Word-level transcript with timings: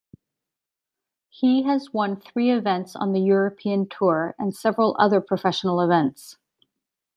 He 1.29 1.61
has 1.61 1.93
won 1.93 2.15
three 2.19 2.49
events 2.49 2.95
on 2.95 3.13
the 3.13 3.21
European 3.21 3.87
Tour, 3.87 4.33
and 4.39 4.51
several 4.51 4.95
other 4.97 5.21
professional 5.21 5.79
events. 5.79 6.37